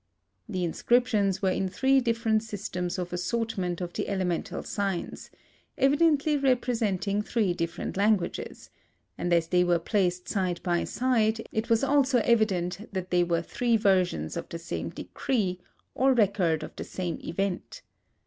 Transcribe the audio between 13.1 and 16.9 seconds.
they were three versions of the same decree, or record of the